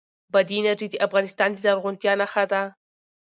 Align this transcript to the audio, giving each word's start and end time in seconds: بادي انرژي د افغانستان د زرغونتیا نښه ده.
بادي 0.33 0.55
انرژي 0.59 0.87
د 0.91 0.95
افغانستان 1.07 1.49
د 1.51 1.57
زرغونتیا 1.63 2.13
نښه 2.21 2.43
ده. 2.51 2.61